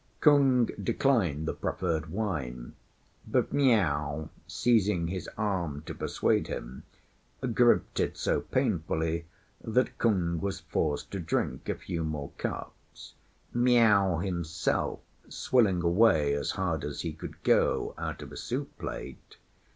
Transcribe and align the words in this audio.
Kung 0.19 0.65
declined 0.81 1.47
the 1.47 1.53
proffered 1.53 2.09
wine; 2.09 2.73
but 3.27 3.53
Miao, 3.53 4.31
seizing 4.47 5.09
his 5.09 5.29
arm 5.37 5.83
to 5.85 5.93
persuade 5.93 6.47
him, 6.47 6.81
gripped 7.53 7.99
it 7.99 8.17
so 8.17 8.41
painfully 8.41 9.25
that 9.63 9.95
Kung 9.99 10.39
was 10.41 10.61
forced 10.61 11.11
to 11.11 11.19
drink 11.19 11.69
a 11.69 11.75
few 11.75 12.03
more 12.03 12.31
cups, 12.39 13.13
Miao 13.53 14.17
himself 14.17 15.01
swilling 15.29 15.83
away 15.83 16.33
as 16.33 16.49
hard 16.57 16.83
as 16.83 17.01
he 17.01 17.13
could 17.13 17.43
go 17.43 17.93
out 17.95 18.23
of 18.23 18.31
a 18.31 18.37
soup 18.37 18.75
plate. 18.79 19.37